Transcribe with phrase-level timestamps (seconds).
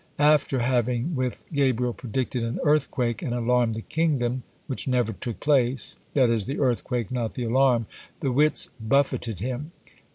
[0.17, 5.95] After having with Gabriel predicted an earthquake, and alarmed the kingdom, which never took place
[6.15, 7.85] (that is the earthquake, not the alarm),
[8.19, 9.73] the wits buffeted him.